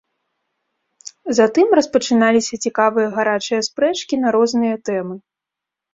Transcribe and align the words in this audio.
Затым 1.39 1.67
распачыналіся 1.81 2.55
цікавыя 2.69 3.07
гарачыя 3.19 3.61
спрэчкі 3.71 4.15
на 4.23 4.29
розныя 4.37 4.75
тэмы. 4.91 5.15